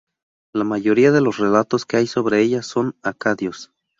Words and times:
La 0.51 0.63
mayoría 0.63 1.11
de 1.11 1.21
los 1.21 1.37
relatos 1.37 1.85
que 1.85 1.97
hay 1.97 2.07
sobre 2.07 2.41
ella 2.41 2.63
son 2.63 2.95
acadios. 3.03 3.71